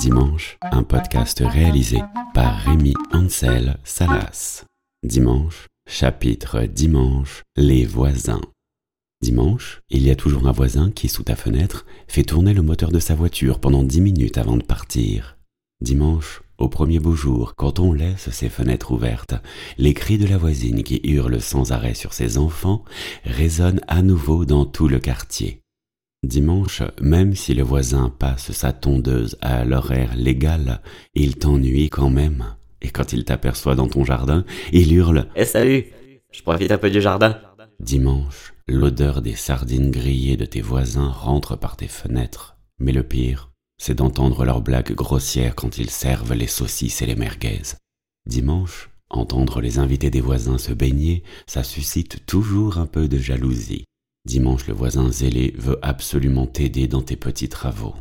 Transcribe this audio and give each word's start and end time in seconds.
Dimanche, 0.00 0.58
un 0.62 0.82
podcast 0.82 1.42
réalisé 1.44 1.98
par 2.34 2.56
Rémi 2.58 2.94
Ansel 3.12 3.78
Salas. 3.84 4.64
Dimanche, 5.02 5.68
chapitre 5.88 6.62
Dimanche, 6.62 7.42
les 7.56 7.84
voisins. 7.84 8.40
Dimanche, 9.22 9.80
il 9.90 10.02
y 10.02 10.10
a 10.10 10.16
toujours 10.16 10.46
un 10.48 10.52
voisin 10.52 10.90
qui, 10.90 11.08
sous 11.08 11.22
ta 11.22 11.36
fenêtre, 11.36 11.86
fait 12.08 12.24
tourner 12.24 12.52
le 12.52 12.62
moteur 12.62 12.90
de 12.90 13.00
sa 13.00 13.14
voiture 13.14 13.60
pendant 13.60 13.82
dix 13.82 14.00
minutes 14.00 14.38
avant 14.38 14.56
de 14.56 14.64
partir. 14.64 15.38
Dimanche, 15.80 16.42
au 16.58 16.68
premier 16.68 16.98
beau 16.98 17.14
jour, 17.14 17.54
quand 17.56 17.78
on 17.78 17.92
laisse 17.92 18.30
ses 18.30 18.48
fenêtres 18.48 18.92
ouvertes, 18.92 19.34
les 19.78 19.94
cris 19.94 20.18
de 20.18 20.26
la 20.26 20.38
voisine 20.38 20.82
qui 20.82 21.00
hurle 21.04 21.40
sans 21.40 21.72
arrêt 21.72 21.94
sur 21.94 22.12
ses 22.12 22.38
enfants 22.38 22.84
résonnent 23.24 23.82
à 23.88 24.02
nouveau 24.02 24.44
dans 24.44 24.64
tout 24.64 24.88
le 24.88 24.98
quartier. 24.98 25.62
Dimanche, 26.26 26.82
même 27.00 27.36
si 27.36 27.54
le 27.54 27.62
voisin 27.62 28.12
passe 28.18 28.50
sa 28.50 28.72
tondeuse 28.72 29.38
à 29.40 29.64
l'horaire 29.64 30.16
légal, 30.16 30.80
il 31.14 31.36
t'ennuie 31.36 31.88
quand 31.88 32.10
même. 32.10 32.56
Et 32.82 32.90
quand 32.90 33.12
il 33.12 33.24
t'aperçoit 33.24 33.76
dans 33.76 33.86
ton 33.86 34.04
jardin, 34.04 34.44
il 34.72 34.92
hurle 34.92 35.28
Eh 35.36 35.44
salut 35.44 35.86
Je 36.32 36.42
profite 36.42 36.72
un 36.72 36.78
peu 36.78 36.90
du 36.90 37.00
jardin. 37.00 37.40
Dimanche, 37.78 38.54
l'odeur 38.66 39.22
des 39.22 39.36
sardines 39.36 39.92
grillées 39.92 40.36
de 40.36 40.46
tes 40.46 40.60
voisins 40.60 41.08
rentre 41.08 41.56
par 41.56 41.76
tes 41.76 41.88
fenêtres. 41.88 42.56
Mais 42.80 42.92
le 42.92 43.04
pire, 43.04 43.52
c'est 43.78 43.94
d'entendre 43.94 44.44
leurs 44.44 44.62
blagues 44.62 44.94
grossières 44.94 45.54
quand 45.54 45.78
ils 45.78 45.90
servent 45.90 46.34
les 46.34 46.48
saucisses 46.48 47.02
et 47.02 47.06
les 47.06 47.14
merguez. 47.14 47.62
Dimanche, 48.26 48.90
entendre 49.10 49.60
les 49.60 49.78
invités 49.78 50.10
des 50.10 50.20
voisins 50.20 50.58
se 50.58 50.72
baigner, 50.72 51.22
ça 51.46 51.62
suscite 51.62 52.26
toujours 52.26 52.78
un 52.78 52.86
peu 52.86 53.06
de 53.06 53.18
jalousie. 53.18 53.84
Dimanche, 54.26 54.66
le 54.66 54.74
voisin 54.74 55.08
zélé 55.12 55.54
veut 55.56 55.78
absolument 55.82 56.46
t'aider 56.46 56.88
dans 56.88 57.00
tes 57.00 57.14
petits 57.14 57.48
travaux. 57.48 57.94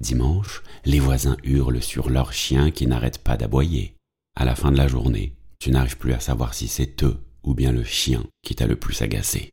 Dimanche, 0.00 0.62
les 0.86 1.00
voisins 1.00 1.36
hurlent 1.44 1.82
sur 1.82 2.08
leurs 2.08 2.32
chiens 2.32 2.70
qui 2.70 2.86
n'arrêtent 2.86 3.22
pas 3.22 3.36
d'aboyer. 3.36 3.94
À 4.36 4.46
la 4.46 4.54
fin 4.54 4.72
de 4.72 4.78
la 4.78 4.88
journée, 4.88 5.36
tu 5.58 5.70
n'arrives 5.70 5.98
plus 5.98 6.14
à 6.14 6.20
savoir 6.20 6.54
si 6.54 6.66
c'est 6.66 7.04
eux 7.04 7.18
ou 7.44 7.52
bien 7.52 7.72
le 7.72 7.84
chien 7.84 8.24
qui 8.42 8.54
t'a 8.54 8.66
le 8.66 8.76
plus 8.76 9.02
agacé. 9.02 9.50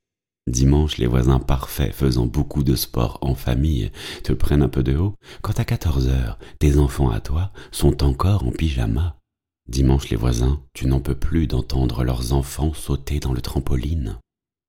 Dimanche, 0.47 0.97
les 0.97 1.07
voisins 1.07 1.39
parfaits 1.39 1.93
faisant 1.93 2.25
beaucoup 2.25 2.63
de 2.63 2.77
sport 2.77 3.17
en 3.19 3.35
famille 3.35 3.91
te 4.23 4.31
prennent 4.31 4.61
un 4.61 4.69
peu 4.69 4.81
de 4.81 4.95
haut, 4.95 5.15
quand 5.41 5.59
à 5.59 5.65
14 5.65 6.07
heures, 6.07 6.39
tes 6.57 6.77
enfants 6.77 7.09
à 7.09 7.19
toi 7.19 7.51
sont 7.71 8.01
encore 8.01 8.47
en 8.47 8.51
pyjama. 8.51 9.19
Dimanche, 9.67 10.09
les 10.09 10.17
voisins, 10.17 10.61
tu 10.73 10.87
n'en 10.87 11.01
peux 11.01 11.15
plus 11.15 11.47
d'entendre 11.47 12.05
leurs 12.05 12.31
enfants 12.31 12.73
sauter 12.73 13.19
dans 13.19 13.33
le 13.33 13.41
trampoline. 13.41 14.19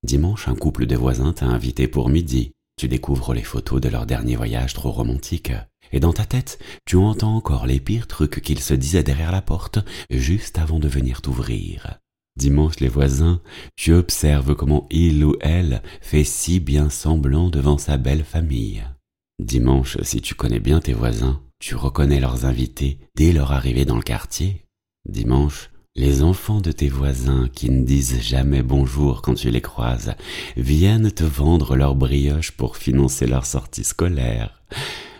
Dimanche, 0.03 0.47
un 0.47 0.55
couple 0.55 0.85
de 0.85 0.95
voisins 0.95 1.33
t'a 1.33 1.45
invité 1.45 1.87
pour 1.87 2.09
midi. 2.09 2.51
Tu 2.77 2.87
découvres 2.87 3.33
les 3.33 3.43
photos 3.43 3.81
de 3.81 3.89
leur 3.89 4.05
dernier 4.05 4.35
voyage 4.35 4.73
trop 4.73 4.91
romantique. 4.91 5.51
Et 5.91 5.99
dans 5.99 6.13
ta 6.13 6.25
tête, 6.25 6.59
tu 6.85 6.97
entends 6.97 7.35
encore 7.35 7.65
les 7.65 7.79
pires 7.79 8.07
trucs 8.07 8.41
qu'ils 8.41 8.59
se 8.59 8.73
disaient 8.73 9.03
derrière 9.03 9.31
la 9.31 9.41
porte, 9.41 9.79
juste 10.09 10.57
avant 10.57 10.79
de 10.79 10.87
venir 10.87 11.21
t'ouvrir. 11.21 11.99
Dimanche 12.37 12.79
les 12.81 12.89
voisins, 12.89 13.41
tu 13.77 13.93
observes 13.93 14.55
comment 14.55 14.87
il 14.91 15.23
ou 15.23 15.37
elle 15.39 15.81
fait 16.01 16.25
si 16.25 16.59
bien 16.59 16.89
semblant 16.89 17.49
devant 17.49 17.77
sa 17.77 17.97
belle 17.97 18.25
famille. 18.25 18.83
Dimanche, 19.39 19.97
si 20.01 20.21
tu 20.21 20.35
connais 20.35 20.59
bien 20.59 20.81
tes 20.81 20.93
voisins, 20.93 21.41
tu 21.59 21.75
reconnais 21.75 22.19
leurs 22.19 22.45
invités 22.45 22.99
dès 23.15 23.31
leur 23.31 23.53
arrivée 23.53 23.85
dans 23.85 23.95
le 23.95 24.01
quartier. 24.01 24.65
Dimanche, 25.07 25.69
les 25.95 26.23
enfants 26.23 26.59
de 26.59 26.73
tes 26.73 26.89
voisins 26.89 27.47
qui 27.53 27.69
ne 27.69 27.85
disent 27.85 28.21
jamais 28.21 28.61
bonjour 28.61 29.21
quand 29.21 29.33
tu 29.33 29.49
les 29.49 29.61
croises 29.61 30.13
viennent 30.57 31.09
te 31.09 31.23
vendre 31.23 31.75
leurs 31.77 31.95
brioches 31.95 32.51
pour 32.51 32.75
financer 32.75 33.25
leur 33.25 33.45
sortie 33.45 33.85
scolaire. 33.85 34.61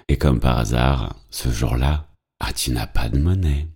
Et 0.09 0.17
comme 0.17 0.39
par 0.39 0.59
hasard, 0.59 1.15
ce 1.31 1.49
jour-là, 1.49 2.07
ah 2.41 2.51
tu 2.53 2.71
n'as 2.71 2.87
pas 2.87 3.07
de 3.07 3.17
monnaie. 3.17 3.67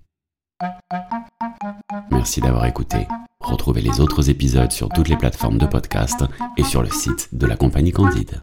Merci 2.12 2.42
d'avoir 2.42 2.66
écouté. 2.66 3.08
Retrouvez 3.40 3.82
les 3.82 4.02
autres 4.02 4.30
épisodes 4.30 4.72
sur 4.72 4.90
toutes 4.90 5.08
les 5.08 5.18
plateformes 5.18 5.58
de 5.58 5.66
podcast 5.66 6.26
et 6.58 6.64
sur 6.64 6.84
le 6.84 6.90
site 6.90 7.30
de 7.32 7.48
la 7.48 7.56
compagnie 7.56 7.94
Candide. 7.94 8.42